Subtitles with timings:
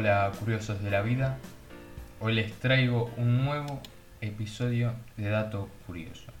[0.00, 1.36] Hola curiosos de la vida,
[2.20, 3.82] hoy les traigo un nuevo
[4.22, 6.32] episodio de Dato Curioso,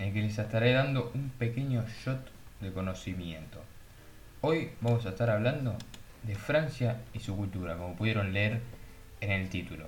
[0.00, 2.28] en el que les estaré dando un pequeño shot
[2.60, 3.62] de conocimiento.
[4.40, 5.76] Hoy vamos a estar hablando
[6.24, 8.62] de Francia y su cultura, como pudieron leer
[9.20, 9.86] en el título.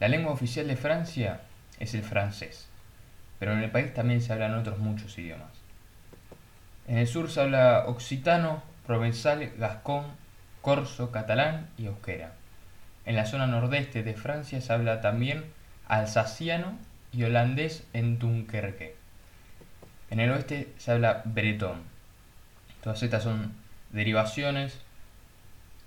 [0.00, 1.42] La lengua oficial de Francia
[1.78, 2.70] es el francés,
[3.38, 5.52] pero en el país también se hablan otros muchos idiomas.
[6.88, 10.21] En el sur se habla occitano, provenzal, gascón,
[10.62, 12.32] corso, catalán y euskera.
[13.04, 15.44] En la zona nordeste de Francia se habla también
[15.86, 16.78] alsaciano
[17.12, 18.94] y holandés en Dunkerque.
[20.10, 21.82] En el oeste se habla bretón.
[22.82, 23.52] Todas estas son
[23.90, 24.80] derivaciones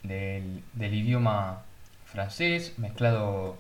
[0.04, 1.62] del, del idioma
[2.06, 3.58] francés mezclado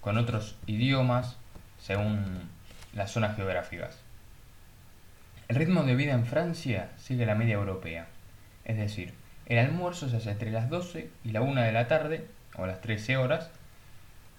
[0.00, 1.36] con otros idiomas
[1.80, 2.50] según
[2.92, 3.98] las zonas geográficas.
[5.48, 8.08] El ritmo de vida en Francia sigue la media europea,
[8.64, 9.14] es decir,
[9.46, 12.80] el almuerzo se hace entre las 12 y la 1 de la tarde, o las
[12.80, 13.50] 13 horas,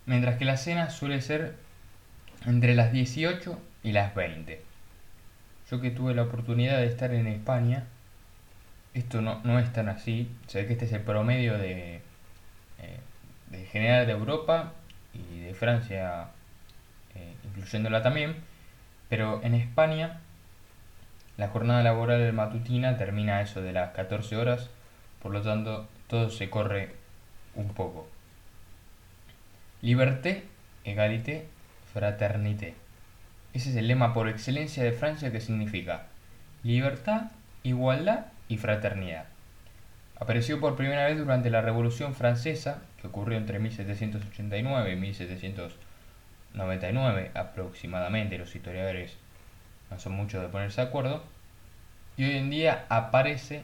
[0.06, 1.56] mientras que la cena suele ser
[2.46, 4.62] entre las 18 y las 20.
[5.70, 7.86] Yo que tuve la oportunidad de estar en España,
[8.94, 12.02] esto no, no es tan así, se que este es el promedio de,
[12.80, 13.00] eh,
[13.52, 14.74] de general de Europa
[15.14, 16.28] y de Francia,
[17.16, 18.36] eh, incluyéndola también,
[19.10, 20.20] pero en España
[21.38, 24.70] la jornada laboral matutina termina eso de las 14 horas,
[25.22, 26.96] por lo tanto todo se corre
[27.56, 28.08] un poco.
[29.82, 30.44] Liberté,
[30.84, 31.48] égalité,
[31.94, 32.76] fraternité.
[33.54, 36.08] Ese es el lema por excelencia de Francia que significa
[36.64, 37.32] libertad,
[37.64, 39.26] igualdad y fraternidad.
[40.20, 48.38] Apareció por primera vez durante la Revolución Francesa, que ocurrió entre 1789 y 1799 aproximadamente,
[48.38, 49.16] los historiadores
[49.92, 51.24] no son muchos de ponerse de acuerdo,
[52.18, 53.62] y hoy en día aparece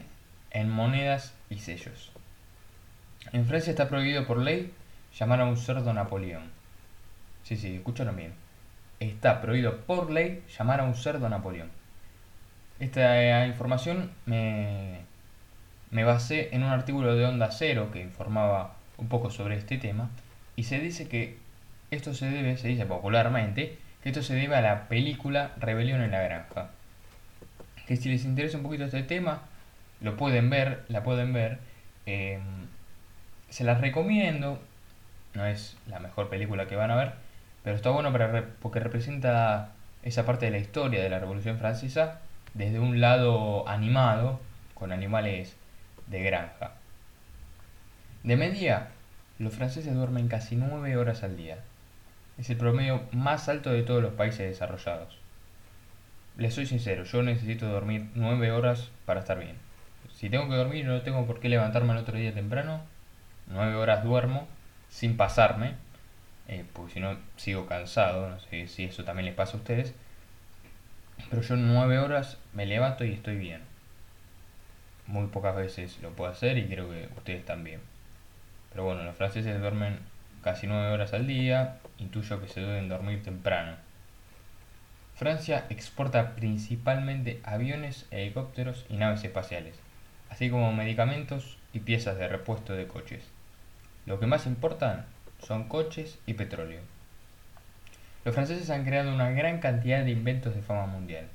[0.54, 2.10] en monedas y sellos.
[3.32, 4.72] En Francia está prohibido por ley
[5.18, 6.50] llamar a un cerdo Napoleón.
[7.42, 8.32] Sí, sí, escúchalo bien.
[9.00, 11.68] Está prohibido por ley llamar a un cerdo Napoleón.
[12.80, 15.00] Esta información me,
[15.90, 20.08] me basé en un artículo de Onda Cero que informaba un poco sobre este tema
[20.56, 21.38] y se dice que
[21.90, 26.12] esto se debe, se dice popularmente, que esto se debe a la película Rebelión en
[26.12, 26.70] la Granja.
[27.86, 29.42] Que si les interesa un poquito este tema,
[30.00, 31.58] lo pueden ver, la pueden ver.
[32.06, 32.40] Eh,
[33.48, 34.60] se las recomiendo.
[35.34, 37.12] No es la mejor película que van a ver,
[37.62, 39.72] pero está bueno para, porque representa
[40.04, 42.20] esa parte de la historia de la Revolución Francesa
[42.54, 44.40] desde un lado animado,
[44.74, 45.56] con animales
[46.06, 46.72] de granja.
[48.22, 48.88] De media,
[49.38, 51.58] los franceses duermen casi 9 horas al día.
[52.38, 55.18] Es el promedio más alto de todos los países desarrollados.
[56.36, 59.56] Les soy sincero, yo necesito dormir 9 horas para estar bien.
[60.14, 62.80] Si tengo que dormir, no tengo por qué levantarme el otro día temprano.
[63.48, 64.48] 9 horas duermo
[64.88, 65.74] sin pasarme,
[66.48, 69.94] eh, porque si no sigo cansado, no sé si eso también les pasa a ustedes.
[71.30, 73.62] Pero yo 9 horas me levanto y estoy bien.
[75.06, 77.80] Muy pocas veces lo puedo hacer y creo que ustedes también.
[78.70, 79.98] Pero bueno, los franceses duermen
[80.42, 83.76] casi 9 horas al día, intuyo que se deben dormir temprano.
[85.16, 89.76] Francia exporta principalmente aviones, helicópteros y naves espaciales,
[90.34, 93.22] así como medicamentos y piezas de repuesto de coches.
[94.04, 95.06] Lo que más importan
[95.38, 96.80] son coches y petróleo.
[98.24, 101.28] Los franceses han creado una gran cantidad de inventos de fama mundial,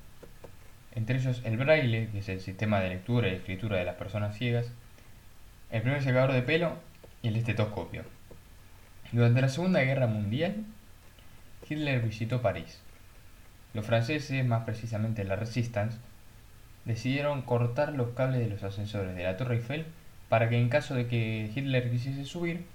[0.96, 4.38] entre ellos el braille, que es el sistema de lectura y escritura de las personas
[4.38, 4.70] ciegas,
[5.72, 6.74] el primer secador de pelo
[7.22, 8.04] y el estetoscopio.
[9.14, 10.66] Durante la Segunda Guerra Mundial,
[11.70, 12.82] Hitler visitó París.
[13.74, 15.98] Los franceses, más precisamente la Resistance,
[16.90, 19.86] decidieron cortar los cables de los ascensores de la Torre Eiffel
[20.28, 22.66] para que en caso de que Hitler quisiese subir,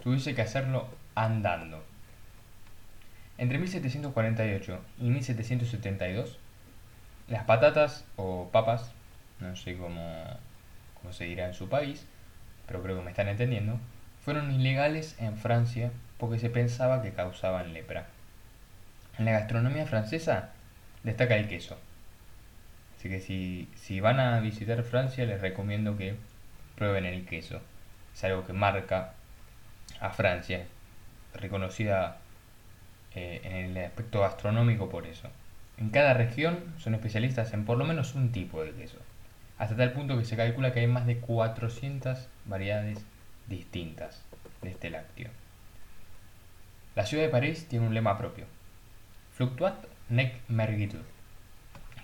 [0.00, 0.86] tuviese que hacerlo
[1.16, 1.82] andando.
[3.36, 6.38] Entre 1748 y 1772,
[7.26, 8.92] las patatas o papas,
[9.40, 10.24] no sé cómo,
[11.10, 12.06] se dirá en su país,
[12.68, 13.80] pero creo que me están entendiendo,
[14.24, 18.06] fueron ilegales en Francia porque se pensaba que causaban lepra.
[19.18, 20.50] En la gastronomía francesa
[21.02, 21.76] destaca el queso.
[23.04, 26.14] Así que si, si van a visitar Francia les recomiendo que
[26.74, 27.60] prueben el queso.
[28.14, 29.12] Es algo que marca
[30.00, 30.64] a Francia,
[31.34, 32.16] reconocida
[33.14, 35.28] eh, en el aspecto gastronómico por eso.
[35.76, 38.96] En cada región son especialistas en por lo menos un tipo de queso,
[39.58, 43.04] hasta tal punto que se calcula que hay más de 400 variedades
[43.48, 44.22] distintas
[44.62, 45.28] de este lácteo.
[46.94, 48.46] La ciudad de París tiene un lema propio,
[49.34, 51.02] Fluctuat nec mergitud,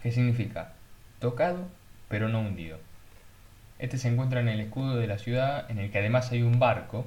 [0.03, 0.75] que significa
[1.21, 1.69] tocado
[2.09, 2.79] pero no hundido.
[3.79, 6.59] Este se encuentra en el escudo de la ciudad, en el que además hay un
[6.59, 7.07] barco.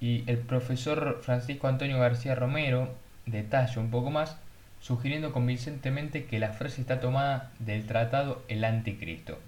[0.00, 2.92] Y el profesor Francisco Antonio García Romero
[3.24, 4.36] detalla un poco más,
[4.80, 9.38] sugiriendo convincentemente que la frase está tomada del tratado El Anticristo.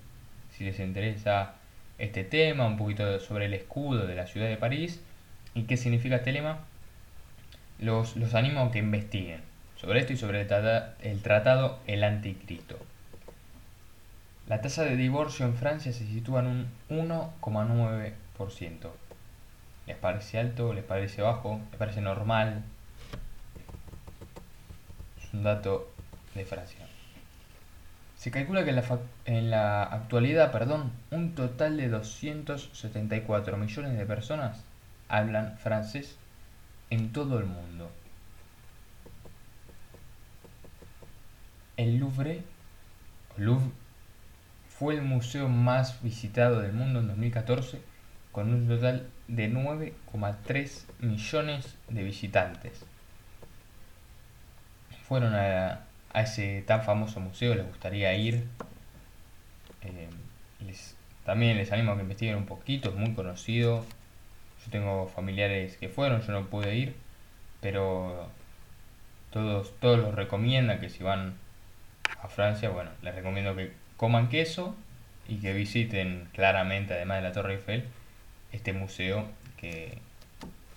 [0.57, 1.55] Si les interesa
[1.99, 5.01] este tema, un poquito sobre el escudo de la ciudad de París
[5.55, 6.61] y qué significa este lema,
[7.81, 9.41] los, los animo a que investiguen
[9.77, 12.79] sobre esto y sobre el, tratado El Anticristo.
[14.47, 18.91] La tasa de divorcio en Francia se sitúa en un 1,9%.
[19.87, 20.75] ¿Les parece alto?
[20.75, 21.61] ¿Les parece bajo?
[21.71, 22.63] ¿Les parece normal?
[25.23, 25.91] Es un dato
[26.35, 26.87] de Francia.
[28.19, 34.63] Se calcula que en la, la actualidad perdón, un total de 274 millones de personas
[35.09, 36.19] hablan francés
[36.91, 37.91] en todo el mundo.
[41.79, 42.43] El Louvre,
[43.39, 43.84] Louvre
[44.85, 47.81] fue el museo más visitado del mundo en 2014
[48.33, 52.85] con un total de 9,3 millones de visitantes.
[55.09, 58.47] Fueron a, ese tan famoso museo, les gustaría ir.
[59.81, 60.11] Eh,
[61.25, 63.87] también les animo a que investiguen un poquito, es muy conocido.
[64.67, 66.95] Yo tengo familiares que fueron, yo no pude ir,
[67.63, 68.29] pero
[69.31, 71.39] todos, todos los recomiendan que si van
[72.21, 74.75] a Francia, bueno, les recomiendo que coman queso
[75.29, 77.85] y que visiten claramente, además de la Torre Eiffel,
[78.53, 79.27] este museo
[79.57, 79.99] que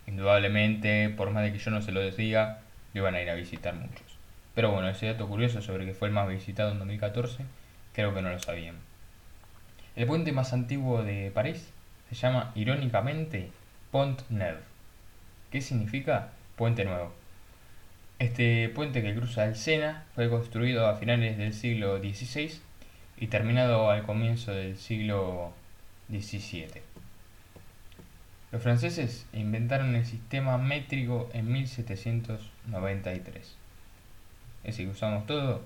[0.07, 2.61] indudablemente, por más de que yo no se lo diga,
[2.93, 4.17] lo van a ir a visitar muchos.
[4.55, 7.43] Pero bueno, ese dato curioso sobre que fue el más visitado en 2014,
[7.93, 8.75] creo que no lo sabían.
[9.95, 11.71] El puente más antiguo de París
[12.09, 13.51] se llama irónicamente
[13.91, 14.59] Pont Neuf.
[15.51, 16.29] ¿Qué significa?
[16.55, 17.13] Puente Nuevo.
[18.19, 22.59] Este puente que cruza el Sena fue construido a finales del siglo XVI
[23.17, 25.53] y terminado al comienzo del siglo
[26.09, 26.81] XVII.
[28.51, 33.55] Los franceses inventaron el sistema métrico en 1793.
[34.63, 35.63] Ese que usamos todo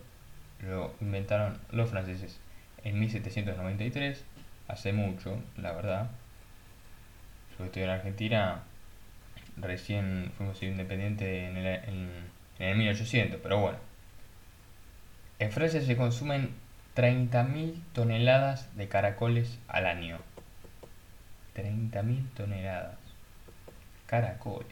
[0.61, 2.39] lo inventaron los franceses
[2.83, 4.23] en 1793,
[4.67, 6.09] hace mucho, la verdad.
[7.57, 8.63] Yo estoy en Argentina,
[9.57, 12.09] recién fuimos independientes en el, en
[12.59, 13.77] el 1800, pero bueno.
[15.39, 16.53] En Francia se consumen
[16.95, 20.19] 30.000 toneladas de caracoles al año.
[21.55, 22.97] 30.000 toneladas.
[24.05, 24.67] Caracoles.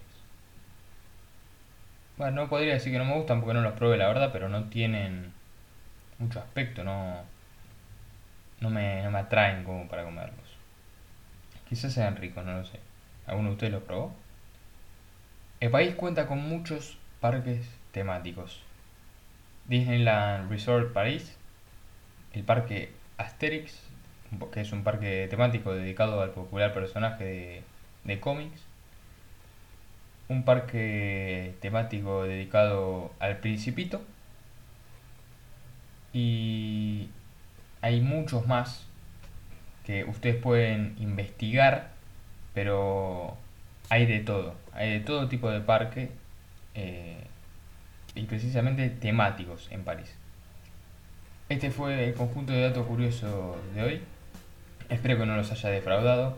[2.17, 4.49] Bueno, no podría decir que no me gustan porque no los probé, la verdad, pero
[4.49, 5.31] no tienen
[6.17, 7.23] mucho aspecto, no,
[8.59, 10.57] no, me, no me atraen como para comerlos.
[11.69, 12.79] Quizás sean ricos, no lo sé.
[13.25, 14.13] ¿Alguno de ustedes los probó?
[15.61, 18.61] El país cuenta con muchos parques temáticos.
[19.67, 21.38] Disneyland Resort Paris
[22.33, 23.79] el parque Asterix,
[24.51, 27.63] que es un parque temático dedicado al popular personaje
[28.03, 28.61] de, cómics,
[30.27, 34.01] un parque temático dedicado al principito.
[36.13, 37.09] Y
[37.81, 38.85] hay muchos más
[39.85, 41.91] que ustedes pueden investigar,
[42.53, 43.37] pero
[43.89, 46.09] hay de todo, hay de todo tipo de parque
[46.75, 47.23] eh,
[48.15, 50.18] y precisamente temáticos en París.
[51.49, 54.01] Este fue el conjunto de datos curiosos de hoy.
[54.87, 56.37] Espero que no los haya defraudado.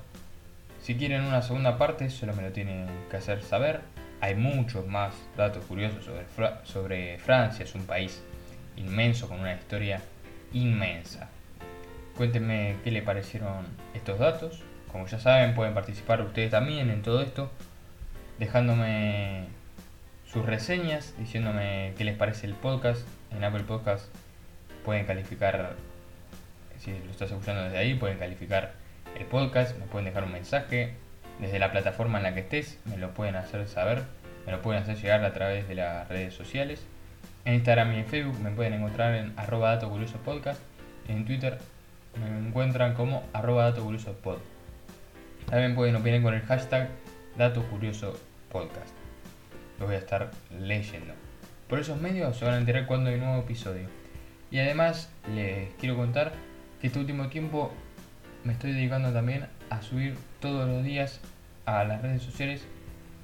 [0.81, 3.81] Si quieren una segunda parte, solo me lo tienen que hacer saber.
[4.21, 6.09] Hay muchos más datos curiosos
[6.63, 7.65] sobre, Francia.
[7.65, 8.23] Es un país
[8.77, 10.01] inmenso con una historia
[10.53, 11.27] inmensa.
[12.15, 14.63] Cuéntenme qué le parecieron estos datos.
[14.93, 17.51] Como ya saben, pueden participar ustedes también en todo esto,
[18.39, 19.47] dejándome
[20.25, 24.05] sus reseñas, diciéndome qué les parece el podcast en Apple Podcast
[24.83, 25.75] pueden calificar,
[26.79, 28.73] si lo estás escuchando desde ahí, pueden calificar
[29.17, 30.93] el podcast, me pueden dejar un mensaje
[31.39, 34.03] desde la plataforma en la que estés, me lo pueden hacer saber,
[34.45, 36.83] me lo pueden hacer llegar a través de las redes sociales.
[37.45, 39.79] En Instagram y en Facebook me pueden encontrar en arroba.
[41.07, 41.57] En Twitter
[42.19, 44.38] me encuentran como arroba dato curioso pod.
[45.50, 46.89] También pueden opinar con el hashtag
[47.38, 48.17] dato curioso
[48.51, 48.93] podcast.
[49.79, 51.13] Lo voy a estar leyendo.
[51.67, 54.00] Por esos medios se van a enterar cuando hay un nuevo episodio.
[54.51, 56.34] Y además les quiero contar
[56.79, 57.72] que este último tiempo
[58.43, 61.22] me estoy dedicando también a subir todos los días
[61.65, 62.65] a las redes sociales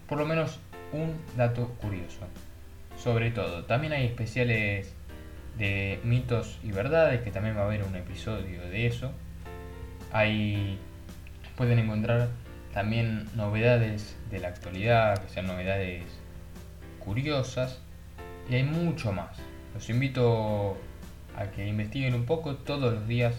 [0.07, 0.59] por lo menos
[0.93, 2.19] un dato curioso.
[2.97, 4.93] Sobre todo, también hay especiales
[5.57, 9.11] de mitos y verdades, que también va a haber un episodio de eso.
[10.11, 10.77] Ahí
[11.55, 12.29] pueden encontrar
[12.73, 16.03] también novedades de la actualidad, que sean novedades
[16.99, 17.81] curiosas.
[18.49, 19.37] Y hay mucho más.
[19.73, 20.77] Los invito
[21.37, 22.55] a que investiguen un poco.
[22.55, 23.35] Todos los días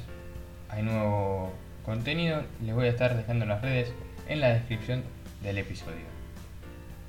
[0.71, 1.53] hay nuevo
[1.85, 2.43] contenido.
[2.65, 3.93] Les voy a estar dejando las redes
[4.29, 5.03] en la descripción
[5.43, 6.07] del episodio.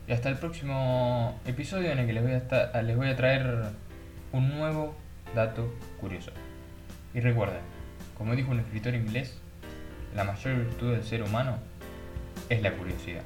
[0.07, 3.69] Y hasta el próximo episodio en el que les voy a, les voy a traer
[4.31, 4.95] un nuevo
[5.35, 6.31] dato curioso.
[7.13, 7.61] Y recuerden,
[8.17, 9.37] como dijo un escritor inglés,
[10.15, 11.57] la mayor virtud del ser humano
[12.49, 13.21] es la curiosidad.